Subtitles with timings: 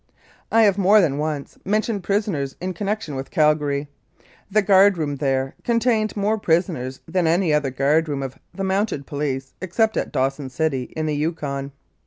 [0.51, 3.87] I have more than once mentioned prisoners in connection with Calgary.
[4.49, 8.63] The guard room there con tained more prisoners than any other guard room of the
[8.63, 11.71] Mounted Police except at Dawson City in the Yukon.